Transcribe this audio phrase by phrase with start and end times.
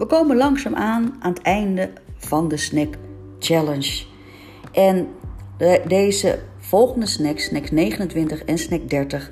[0.00, 2.94] We komen langzaam aan aan het einde van de snack
[3.38, 4.04] challenge.
[4.72, 5.08] En
[5.56, 9.30] de, deze volgende snacks, snack 29 en snack 30,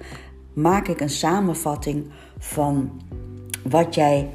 [0.52, 2.07] maak ik een samenvatting
[2.39, 3.00] van
[3.68, 4.30] wat jij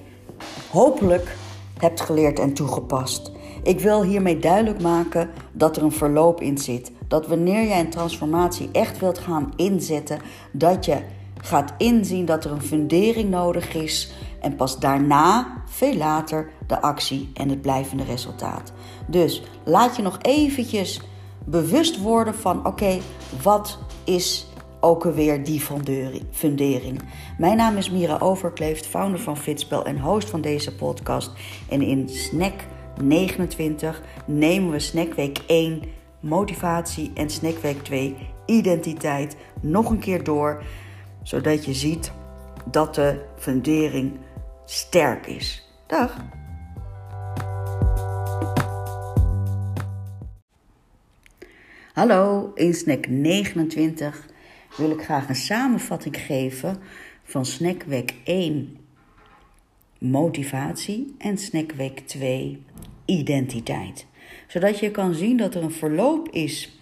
[0.69, 1.35] hopelijk
[1.79, 3.31] hebt geleerd en toegepast.
[3.63, 6.91] Ik wil hiermee duidelijk maken dat er een verloop in zit.
[7.07, 10.19] Dat wanneer jij een transformatie echt wilt gaan inzetten,
[10.51, 10.97] dat je
[11.41, 17.31] gaat inzien dat er een fundering nodig is en pas daarna, veel later, de actie
[17.33, 18.73] en het blijvende resultaat.
[19.07, 21.01] Dus laat je nog eventjes
[21.45, 22.99] bewust worden van oké,
[23.43, 24.47] wat is
[24.79, 25.61] ook alweer die
[26.31, 27.01] fundering.
[27.37, 31.31] Mijn naam is Mira Overkleeft, founder van Fitspel en host van deze podcast.
[31.69, 32.53] En in Snack
[33.01, 35.81] 29 nemen we Snackweek 1
[36.19, 38.15] motivatie en Snackweek 2
[38.45, 40.63] identiteit nog een keer door,
[41.21, 42.11] zodat je ziet
[42.65, 44.11] dat de fundering
[44.73, 45.63] sterk is.
[45.87, 46.25] Dag!
[51.93, 54.27] Hallo, in snack 29
[54.77, 56.77] wil ik graag een samenvatting geven
[57.23, 58.77] van snackweek 1
[59.97, 62.63] motivatie en snackweek 2
[63.05, 64.05] identiteit.
[64.47, 66.77] Zodat je kan zien dat er een verloop is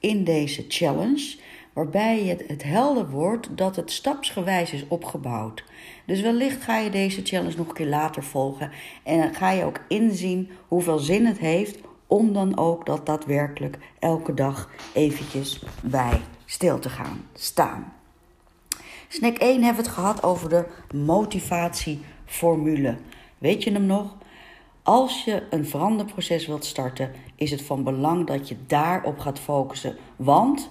[0.00, 1.36] in deze challenge
[1.76, 5.64] waarbij het, het helder wordt dat het stapsgewijs is opgebouwd.
[6.06, 8.70] Dus wellicht ga je deze challenge nog een keer later volgen
[9.02, 14.34] en ga je ook inzien hoeveel zin het heeft om dan ook dat daadwerkelijk elke
[14.34, 17.92] dag eventjes bij stil te gaan staan.
[19.08, 22.96] Snack 1 hebben het gehad over de motivatieformule.
[23.38, 24.16] Weet je hem nog?
[24.82, 29.96] Als je een veranderproces wilt starten, is het van belang dat je daarop gaat focussen.
[30.16, 30.70] Want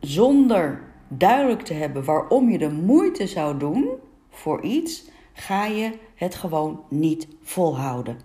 [0.00, 3.88] zonder duidelijk te hebben waarom je de moeite zou doen
[4.30, 8.18] voor iets, ga je het gewoon niet volhouden.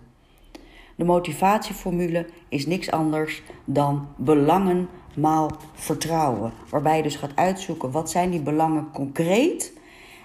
[0.96, 6.52] De motivatieformule is niks anders dan belangen maal vertrouwen.
[6.70, 9.72] Waarbij je dus gaat uitzoeken wat zijn die belangen concreet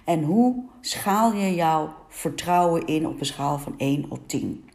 [0.05, 4.69] en hoe schaal je jouw vertrouwen in op een schaal van 1 op 10.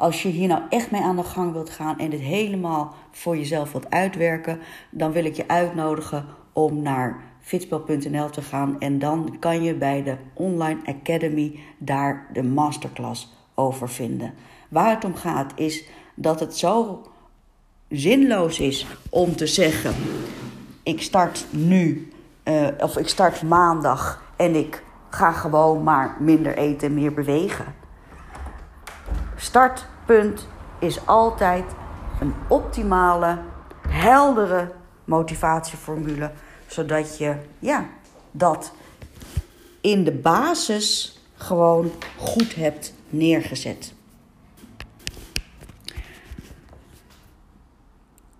[0.00, 3.36] Als je hier nou echt mee aan de gang wilt gaan en dit helemaal voor
[3.36, 4.58] jezelf wilt uitwerken,
[4.90, 10.02] dan wil ik je uitnodigen om naar fitspel.nl te gaan en dan kan je bij
[10.02, 14.34] de Online Academy daar de masterclass over vinden.
[14.68, 15.84] Waar het om gaat is
[16.14, 17.02] dat het zo
[17.88, 19.94] zinloos is om te zeggen:
[20.82, 22.12] ik start nu
[22.44, 27.79] uh, of ik start maandag en ik ga gewoon maar minder eten en meer bewegen.
[29.40, 30.46] Startpunt
[30.78, 31.64] is altijd
[32.20, 33.38] een optimale,
[33.88, 34.72] heldere
[35.04, 36.30] motivatieformule,
[36.66, 37.86] zodat je ja,
[38.30, 38.72] dat
[39.80, 43.94] in de basis gewoon goed hebt neergezet.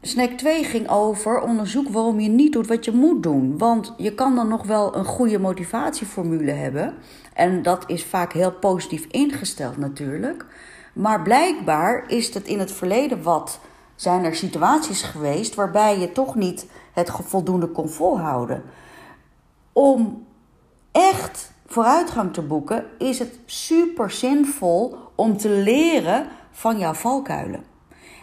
[0.03, 3.59] Snack 2 ging over onderzoek waarom je niet doet wat je moet doen.
[3.59, 6.94] Want je kan dan nog wel een goede motivatieformule hebben.
[7.34, 10.47] En dat is vaak heel positief ingesteld natuurlijk.
[10.93, 13.61] Maar blijkbaar is het in het verleden wat.
[13.95, 18.62] Zijn er situaties geweest waarbij je toch niet het voldoende kon volhouden?
[19.73, 20.27] Om
[20.93, 27.65] echt vooruitgang te boeken, is het super zinvol om te leren van jouw valkuilen.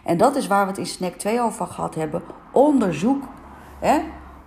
[0.03, 2.21] En dat is waar we het in snack 2 over gehad hebben.
[2.51, 3.23] Onderzoek
[3.79, 3.99] hè,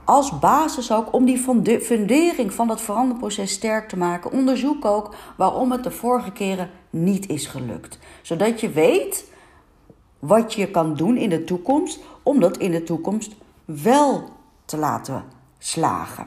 [0.04, 1.38] als basis ook om die
[1.80, 4.32] fundering van dat veranderproces sterk te maken.
[4.32, 7.98] Onderzoek ook waarom het de vorige keren niet is gelukt.
[8.22, 9.30] Zodat je weet
[10.18, 13.34] wat je kan doen in de toekomst om dat in de toekomst
[13.64, 14.28] wel
[14.64, 15.24] te laten
[15.58, 16.26] slagen.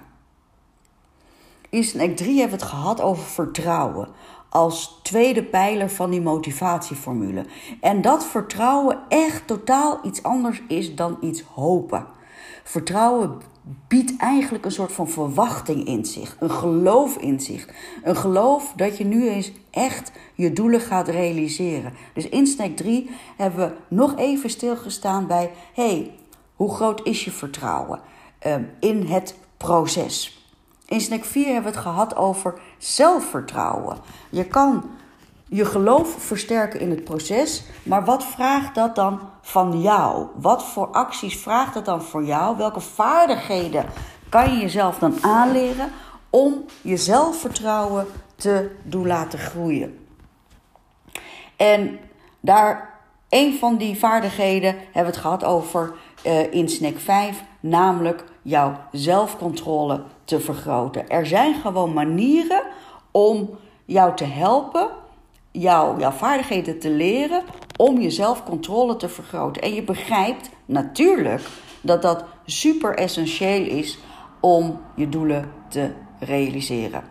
[1.70, 4.08] In snack 3 hebben we het gehad over vertrouwen
[4.50, 7.46] als tweede pijler van die motivatieformule.
[7.82, 12.08] En dat vertrouwen echt totaal iets anders is dan iets hopen.
[12.64, 13.42] Vertrouwen
[13.88, 17.68] biedt eigenlijk een soort van verwachting in zich, een geloof in zich.
[18.04, 21.94] Een geloof dat je nu eens echt je doelen gaat realiseren.
[22.14, 26.16] Dus in snack 3 hebben we nog even stilgestaan bij: hey,
[26.56, 28.00] hoe groot is je vertrouwen
[28.40, 30.42] ehm, in het proces?
[30.86, 33.98] In snack 4 hebben we het gehad over zelfvertrouwen.
[34.30, 34.84] Je kan
[35.54, 40.28] je geloof versterken in het proces, maar wat vraagt dat dan van jou?
[40.36, 42.58] Wat voor acties vraagt dat dan voor jou?
[42.58, 43.86] Welke vaardigheden
[44.30, 45.92] kan je jezelf dan aanleren
[46.30, 48.06] om je zelfvertrouwen
[48.36, 50.08] te doen laten groeien?
[51.56, 52.00] En
[52.40, 55.94] daar een van die vaardigheden hebben we het gehad over
[56.26, 61.10] uh, in snack 5, namelijk jouw zelfcontrole te vergroten.
[61.10, 62.62] Er zijn gewoon manieren
[63.12, 63.50] om
[63.86, 64.90] jou te helpen,
[65.54, 67.44] jou, jouw vaardigheden te leren
[67.78, 69.62] om je zelfcontrole te vergroten.
[69.62, 71.42] En je begrijpt natuurlijk
[71.82, 73.98] dat dat super essentieel is
[74.40, 77.04] om je doelen te realiseren.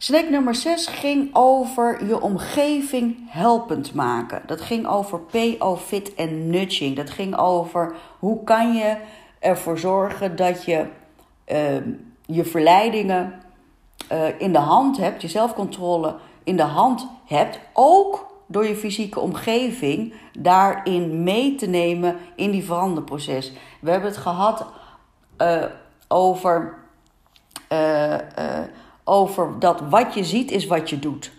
[0.00, 4.42] Snack nummer 6 ging over je omgeving helpend maken.
[4.46, 6.96] Dat ging over PO, fit en nudging.
[6.96, 8.96] Dat ging over hoe kan je
[9.38, 10.86] ervoor zorgen dat je
[11.52, 11.76] uh,
[12.26, 13.42] je verleidingen
[14.12, 19.20] uh, in de hand hebt, je zelfcontrole in de hand hebt, ook door je fysieke
[19.20, 23.52] omgeving daarin mee te nemen in die veranderproces.
[23.80, 24.66] We hebben het gehad
[25.38, 25.64] uh,
[26.08, 26.76] over
[29.04, 31.32] over dat wat je ziet is wat je doet.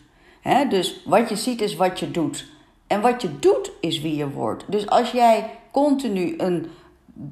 [0.70, 2.48] Dus wat je ziet is wat je doet.
[2.88, 4.64] En wat je doet is wie je wordt.
[4.68, 6.72] Dus als jij continu een,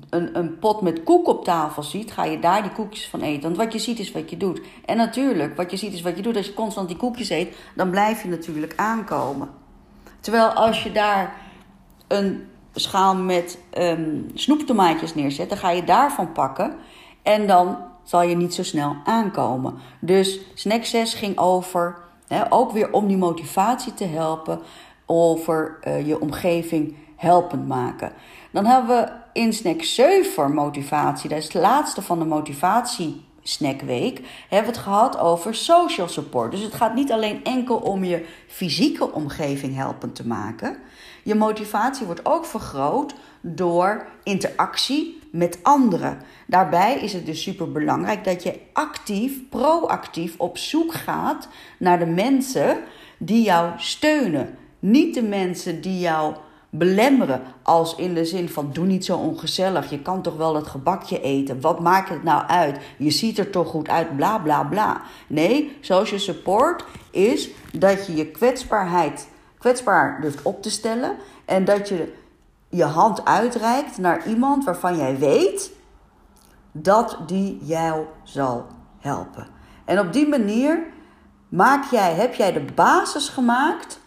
[0.09, 3.41] een, een pot met koek op tafel ziet, ga je daar die koekjes van eten.
[3.41, 4.61] Want wat je ziet is wat je doet.
[4.85, 6.35] En natuurlijk, wat je ziet is wat je doet.
[6.35, 9.49] Als je constant die koekjes eet, dan blijf je natuurlijk aankomen.
[10.19, 11.35] Terwijl als je daar
[12.07, 16.75] een schaal met um, snoeptomaatjes neerzet, dan ga je daarvan pakken.
[17.23, 19.73] En dan zal je niet zo snel aankomen.
[19.99, 21.97] Dus snack 6 ging over,
[22.27, 24.59] hè, ook weer om die motivatie te helpen,
[25.05, 28.11] over uh, je omgeving helpend maken.
[28.51, 34.21] Dan hebben we in snack 7 motivatie, dat is het laatste van de motivatie snackweek,
[34.49, 36.51] hebben we het gehad over social support.
[36.51, 40.77] Dus het gaat niet alleen enkel om je fysieke omgeving helpend te maken.
[41.23, 46.21] Je motivatie wordt ook vergroot door interactie met anderen.
[46.47, 51.47] Daarbij is het dus super belangrijk dat je actief, proactief op zoek gaat
[51.79, 52.77] naar de mensen
[53.17, 54.57] die jou steunen.
[54.79, 56.35] Niet de mensen die jou
[56.77, 60.67] belemmeren als in de zin van doe niet zo ongezellig, je kan toch wel het
[60.67, 64.63] gebakje eten, wat maakt het nou uit, je ziet er toch goed uit, bla bla
[64.63, 65.01] bla.
[65.27, 69.27] Nee, social support is dat je je kwetsbaarheid
[69.57, 71.15] kwetsbaar durft op te stellen
[71.45, 72.13] en dat je
[72.69, 75.71] je hand uitreikt naar iemand waarvan jij weet
[76.71, 78.65] dat die jou zal
[78.99, 79.47] helpen.
[79.85, 80.79] En op die manier
[81.49, 83.99] maak jij, heb jij de basis gemaakt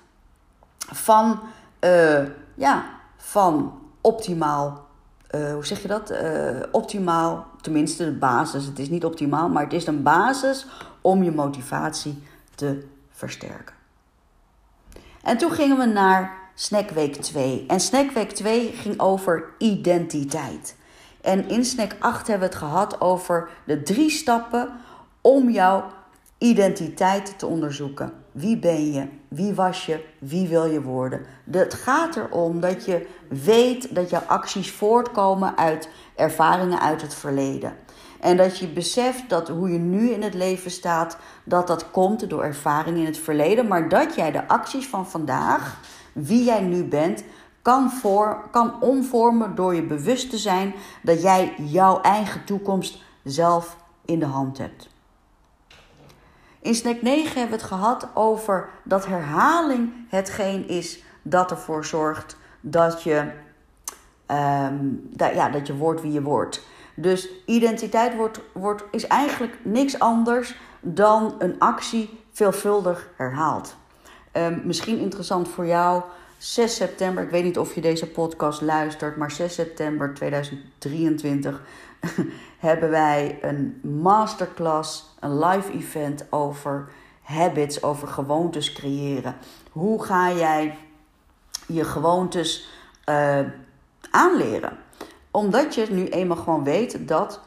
[0.78, 1.40] van,
[1.80, 2.22] uh,
[2.54, 2.84] ja,
[3.16, 4.88] van optimaal.
[5.34, 6.10] Uh, hoe zeg je dat?
[6.10, 8.66] Uh, optimaal, tenminste de basis.
[8.66, 10.66] Het is niet optimaal, maar het is een basis
[11.00, 12.22] om je motivatie
[12.54, 13.74] te versterken.
[15.22, 17.64] En toen gingen we naar Snackweek 2.
[17.68, 20.76] En Snackweek 2 ging over identiteit.
[21.20, 24.72] En in Snack 8 hebben we het gehad over de drie stappen
[25.20, 25.84] om jouw
[26.40, 28.12] identiteit te onderzoeken.
[28.32, 29.08] Wie ben je?
[29.28, 30.04] Wie was je?
[30.18, 31.26] Wie wil je worden?
[31.50, 37.76] Het gaat erom dat je weet dat jouw acties voortkomen uit ervaringen uit het verleden.
[38.20, 42.30] En dat je beseft dat hoe je nu in het leven staat, dat dat komt
[42.30, 43.68] door ervaringen in het verleden.
[43.68, 45.80] Maar dat jij de acties van vandaag,
[46.12, 47.24] wie jij nu bent,
[47.62, 53.76] kan, voor, kan omvormen door je bewust te zijn dat jij jouw eigen toekomst zelf
[54.04, 54.88] in de hand hebt.
[56.62, 62.36] In snack 9 hebben we het gehad over dat herhaling hetgeen is dat ervoor zorgt
[62.60, 63.30] dat je,
[64.26, 66.62] um, dat, ja, dat je wordt wie je wordt.
[66.94, 73.76] Dus identiteit wordt, wordt, is eigenlijk niks anders dan een actie veelvuldig herhaald.
[74.32, 76.02] Um, misschien interessant voor jou.
[76.38, 81.62] 6 september, ik weet niet of je deze podcast luistert, maar 6 september 2023
[82.60, 86.88] hebben wij een masterclass, een live event over
[87.22, 89.36] habits, over gewoontes creëren.
[89.72, 90.78] Hoe ga jij
[91.66, 92.68] je gewoontes
[93.08, 93.38] uh,
[94.10, 94.78] aanleren?
[95.30, 97.40] Omdat je nu eenmaal gewoon weet dat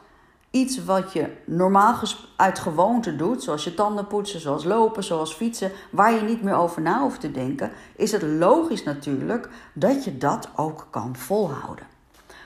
[0.50, 1.94] iets wat je normaal
[2.36, 6.54] uit gewoonte doet, zoals je tanden poetsen, zoals lopen, zoals fietsen, waar je niet meer
[6.54, 11.93] over na hoeft te denken, is het logisch natuurlijk dat je dat ook kan volhouden.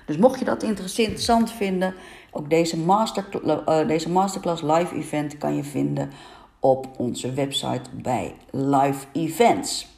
[0.08, 1.94] Dus mocht je dat interessant vinden,
[2.30, 6.10] ook deze, master, uh, deze masterclass live event kan je vinden
[6.58, 9.88] op onze website bij Live Events.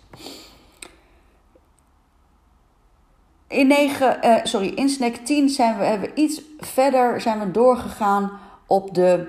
[3.47, 8.31] In, 9, uh, sorry, in snack 10 zijn we, hebben iets verder zijn we doorgegaan
[8.67, 9.27] op de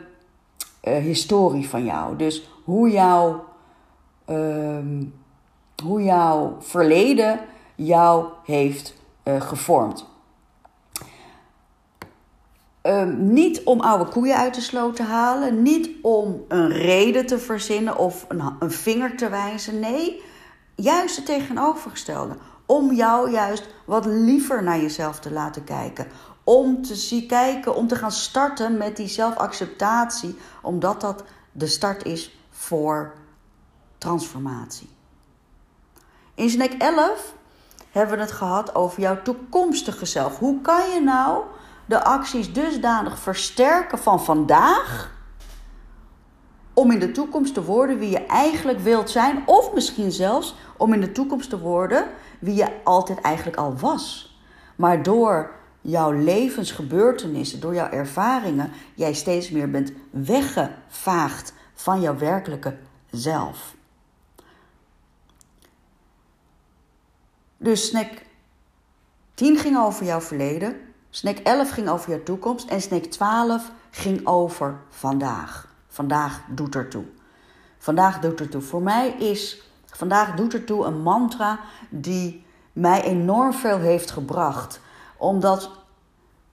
[0.81, 2.15] historie van jou.
[2.15, 3.45] Dus hoe, jouw
[4.29, 4.77] uh,
[5.83, 7.39] hoe verleden
[7.75, 10.09] jou heeft gevormd.
[12.83, 17.39] Um, niet om oude koeien uit de sloot te halen, niet om een reden te
[17.39, 19.79] verzinnen of een, een vinger te wijzen.
[19.79, 20.21] Nee,
[20.75, 22.35] juist het tegenovergestelde
[22.65, 26.07] om jou juist wat liever naar jezelf te laten kijken.
[26.43, 32.05] om te zien kijken, om te gaan starten met die zelfacceptatie, omdat dat de start
[32.05, 33.13] is voor
[33.97, 34.89] transformatie.
[36.35, 37.33] In snack 11
[37.91, 40.37] hebben we het gehad over jouw toekomstige zelf.
[40.37, 41.43] Hoe kan je nou
[41.91, 45.11] de acties dusdanig versterken van vandaag
[46.73, 50.93] om in de toekomst te worden wie je eigenlijk wilt zijn, of misschien zelfs om
[50.93, 52.07] in de toekomst te worden
[52.39, 54.35] wie je altijd eigenlijk al was.
[54.75, 62.77] Maar door jouw levensgebeurtenissen, door jouw ervaringen, jij steeds meer bent weggevaagd van jouw werkelijke
[63.09, 63.75] zelf.
[67.57, 68.09] Dus snack
[69.33, 74.27] 10 ging over jouw verleden, snack 11 ging over jouw toekomst en snack 12 ging
[74.27, 75.67] over vandaag.
[75.87, 77.03] Vandaag doet er toe.
[77.77, 78.61] Vandaag doet er toe.
[78.61, 84.79] Voor mij is vandaag doet er toe een mantra die mij enorm veel heeft gebracht.
[85.17, 85.71] Omdat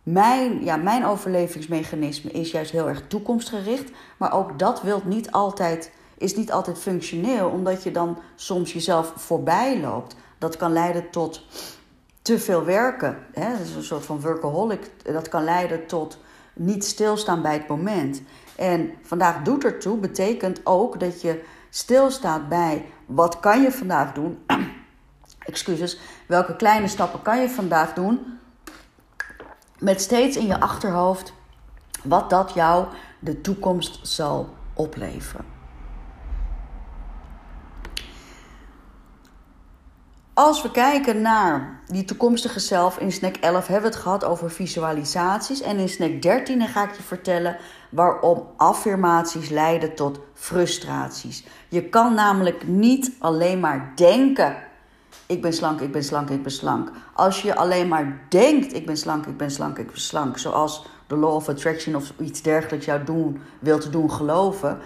[0.02, 3.90] mijn, ja, mijn overlevingsmechanisme is juist heel erg toekomstgericht.
[4.16, 9.12] Maar ook dat wilt niet altijd, is niet altijd functioneel, omdat je dan soms jezelf
[9.16, 10.16] voorbij loopt.
[10.38, 11.42] Dat kan leiden tot
[12.28, 13.18] te veel werken.
[13.32, 13.50] Hè?
[13.50, 14.90] Dat is een soort van workaholic.
[15.02, 16.18] Dat kan leiden tot
[16.52, 18.22] niet stilstaan bij het moment.
[18.56, 24.44] En vandaag doet ertoe betekent ook dat je stilstaat bij wat kan je vandaag doen.
[25.38, 26.00] Excuses.
[26.26, 28.38] Welke kleine stappen kan je vandaag doen?
[29.78, 31.32] Met steeds in je achterhoofd
[32.02, 32.86] wat dat jou
[33.18, 35.57] de toekomst zal opleveren.
[40.38, 44.50] Als we kijken naar die toekomstige zelf in snack 11 hebben we het gehad over
[44.50, 45.60] visualisaties.
[45.60, 47.56] En in snack 13 ga ik je vertellen
[47.90, 51.44] waarom affirmaties leiden tot frustraties.
[51.68, 54.56] Je kan namelijk niet alleen maar denken:
[55.26, 56.90] ik ben slank, ik ben slank, ik ben slank.
[57.12, 60.86] Als je alleen maar denkt: ik ben slank, ik ben slank, ik ben slank, zoals
[61.06, 64.78] de law of attraction of iets dergelijks jou doen, wilt doen geloven,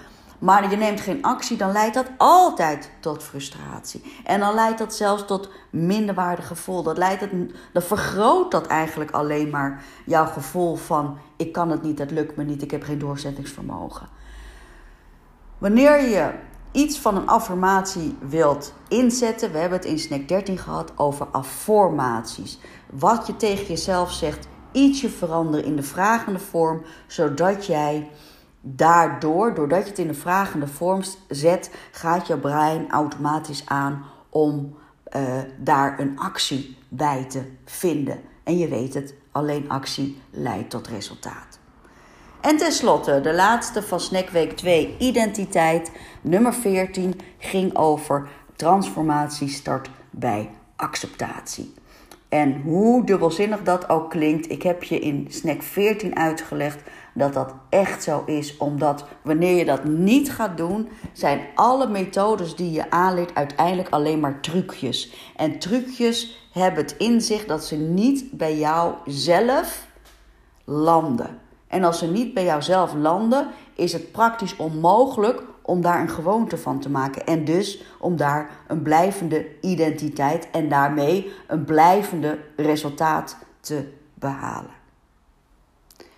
[0.42, 4.02] maar je neemt geen actie, dan leidt dat altijd tot frustratie.
[4.24, 6.82] En dan leidt dat zelfs tot minderwaardig gevoel.
[6.82, 7.30] Dat, leidt het,
[7.72, 12.36] dat vergroot dat eigenlijk alleen maar jouw gevoel van: ik kan het niet, het lukt
[12.36, 14.08] me niet, ik heb geen doorzettingsvermogen.
[15.58, 16.30] Wanneer je
[16.72, 22.58] iets van een affirmatie wilt inzetten, we hebben het in snack 13 gehad over affirmaties.
[22.90, 28.10] Wat je tegen jezelf zegt, ietsje veranderen in de vragende vorm, zodat jij
[28.62, 34.76] daardoor, doordat je het in een vragende vorm zet, gaat je brein automatisch aan om
[35.16, 35.22] uh,
[35.58, 38.20] daar een actie bij te vinden.
[38.44, 41.58] En je weet het, alleen actie leidt tot resultaat.
[42.40, 45.90] En tenslotte, de laatste van Snackweek 2, identiteit,
[46.20, 51.74] nummer 14, ging over transformatie start bij acceptatie.
[52.32, 56.82] En hoe dubbelzinnig dat ook klinkt, ik heb je in snack 14 uitgelegd
[57.14, 58.56] dat dat echt zo is.
[58.56, 64.20] Omdat wanneer je dat niet gaat doen, zijn alle methodes die je aanleert uiteindelijk alleen
[64.20, 65.12] maar trucjes.
[65.36, 69.86] En trucjes hebben het in zich dat ze niet bij jou zelf
[70.64, 71.38] landen.
[71.68, 76.08] En als ze niet bij jou zelf landen, is het praktisch onmogelijk om daar een
[76.08, 77.26] gewoonte van te maken.
[77.26, 84.80] En dus om daar een blijvende identiteit en daarmee een blijvende resultaat te behalen.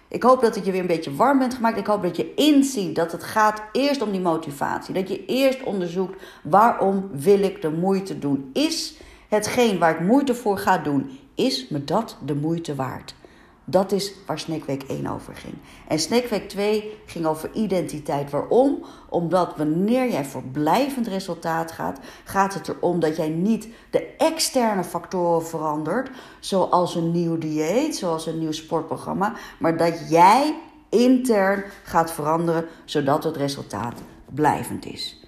[0.09, 1.79] Ik hoop dat het je weer een beetje warm bent gemaakt.
[1.79, 4.95] Ik hoop dat je inziet dat het gaat eerst om die motivatie.
[4.95, 8.51] Dat je eerst onderzoekt waarom wil ik de moeite doen.
[8.53, 8.97] Is
[9.29, 13.15] hetgeen waar ik moeite voor ga doen, is me dat de moeite waard?
[13.64, 15.54] Dat is waar Snackweek 1 over ging.
[15.88, 18.30] En Snackweek 2 ging over identiteit.
[18.30, 18.85] Waarom?
[19.09, 24.85] Omdat wanneer jij voor blijvend resultaat gaat, gaat het erom dat jij niet de externe
[24.85, 30.54] factoren verandert, zoals een nieuw dieet, zoals een nieuw sportprogramma, maar dat jij
[30.88, 34.02] intern gaat veranderen, zodat het resultaat
[34.35, 35.26] blijvend is.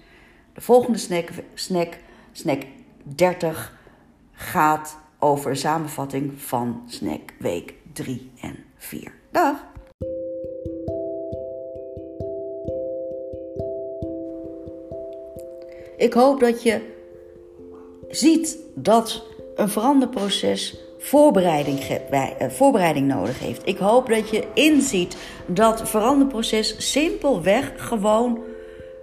[0.53, 1.97] De volgende snack, snack,
[2.31, 2.61] snack
[3.03, 3.77] 30
[4.31, 9.13] gaat over een samenvatting van Snack Week 3 en 4.
[9.31, 9.65] Dag!
[15.97, 16.81] Ik hoop dat je
[18.09, 19.25] ziet dat
[19.55, 23.67] een veranderproces voorbereiding, eh, voorbereiding nodig heeft.
[23.67, 28.39] Ik hoop dat je inziet dat veranderproces simpelweg gewoon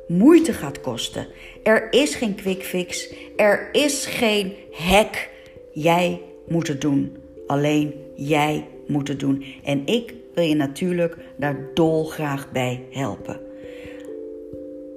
[0.08, 1.26] moeite gaat kosten.
[1.62, 3.12] Er is geen quick fix.
[3.36, 5.28] Er is geen hack.
[5.72, 7.16] Jij moet het doen.
[7.46, 9.44] Alleen jij moeten doen.
[9.64, 13.40] En ik wil je natuurlijk daar dolgraag bij helpen.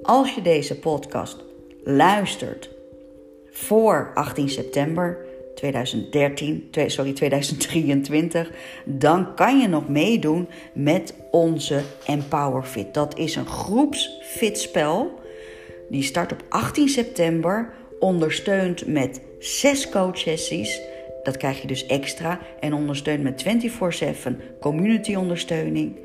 [0.02, 1.44] Als je deze podcast
[1.82, 2.70] luistert
[3.50, 8.50] voor 18 september 2013, sorry, 2023,
[8.84, 12.94] dan kan je nog meedoen met onze Empower Fit.
[12.94, 15.20] Dat is een groepsfitspel.
[15.88, 20.80] Die start op 18 september, ondersteund met zes coachsessies.
[21.28, 25.96] Dat krijg je dus extra en ondersteund met 24/7 community ondersteuning.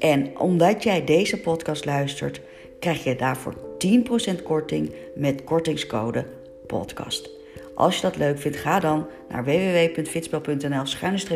[0.00, 2.40] En omdat jij deze podcast luistert,
[2.80, 6.26] krijg je daarvoor 10% korting met kortingscode
[6.66, 7.30] podcast.
[7.74, 10.84] Als je dat leuk vindt, ga dan naar www.fitspel.nl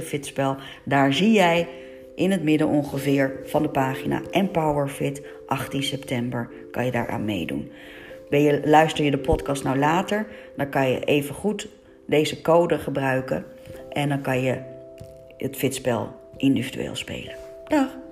[0.02, 0.56] fitspel.
[0.84, 1.68] Daar zie jij
[2.14, 7.70] in het midden ongeveer van de pagina Empower Fit 18 september kan je daaraan meedoen.
[8.28, 10.26] Ben je, luister je de podcast nou later,
[10.56, 11.68] dan kan je even goed
[12.08, 13.44] deze code gebruiken
[13.90, 14.60] en dan kan je
[15.36, 17.34] het fitspel individueel spelen.
[17.64, 18.07] Dag!